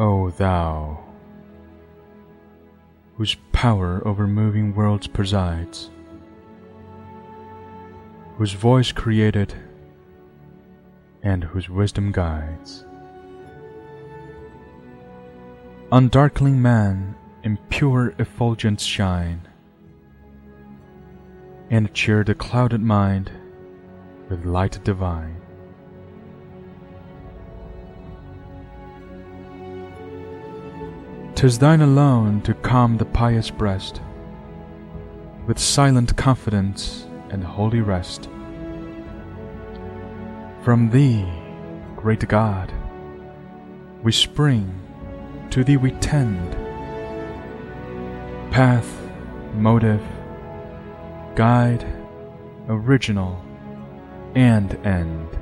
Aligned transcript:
O 0.00 0.30
Thou, 0.30 0.98
whose 3.18 3.34
power 3.52 4.00
over 4.08 4.26
moving 4.26 4.74
worlds 4.74 5.06
presides, 5.06 5.90
whose 8.38 8.54
voice 8.54 8.92
created 8.92 9.52
and 11.22 11.44
whose 11.44 11.68
wisdom 11.68 12.12
guides. 12.12 12.86
On 15.92 16.08
darkling 16.08 16.62
man 16.62 17.14
in 17.44 17.58
pure 17.68 18.14
effulgence 18.18 18.82
shine, 18.82 19.46
and 21.68 21.92
cheer 21.92 22.24
the 22.24 22.34
clouded 22.34 22.80
mind 22.80 23.30
with 24.30 24.46
light 24.46 24.82
divine. 24.82 25.39
Tis 31.40 31.58
thine 31.58 31.80
alone 31.80 32.42
to 32.42 32.52
calm 32.52 32.98
the 32.98 33.06
pious 33.06 33.48
breast 33.48 34.02
with 35.46 35.58
silent 35.58 36.14
confidence 36.14 37.06
and 37.30 37.42
holy 37.42 37.80
rest. 37.80 38.28
From 40.60 40.90
thee, 40.90 41.26
great 41.96 42.28
God, 42.28 42.70
we 44.02 44.12
spring, 44.12 44.82
to 45.48 45.64
thee 45.64 45.78
we 45.78 45.92
tend. 45.92 46.52
Path, 48.50 48.92
motive, 49.54 50.02
guide, 51.36 51.86
original, 52.68 53.42
and 54.34 54.74
end. 54.86 55.39